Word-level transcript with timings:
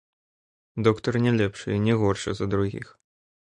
Доктар 0.87 1.13
не 1.27 1.31
лепшы 1.39 1.69
і 1.77 1.79
не 1.89 1.93
горшы 2.01 2.35
за 2.43 2.51
другіх. 2.57 2.93